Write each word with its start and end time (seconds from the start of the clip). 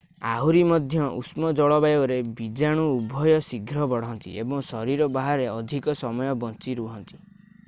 ଆହୁରି 0.27 0.61
ମଧ୍ୟ 0.69 1.01
ଉଷ୍ମ 1.17 1.51
ଜଳବାୟୁରେ 1.59 2.17
ବୀଜାଣୁ 2.39 2.85
ଉଭୟ 2.95 3.35
ଶୀଘ୍ର 3.49 3.87
ବଢ଼ନ୍ତି 3.93 4.35
ଏବଂ 4.45 4.65
ଶରୀର 4.71 5.11
ବାହାରେ 5.19 5.47
ଅଧିକ 5.59 5.99
ସମୟ 6.03 6.35
ବଞ୍ଚିରହନ୍ତି 6.47 7.25